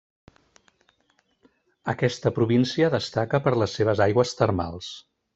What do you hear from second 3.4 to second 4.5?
per les seves aigües